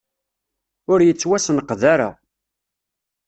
Ur 0.91 0.99
yettwasenqed 1.03 1.81
ara. 1.93 2.09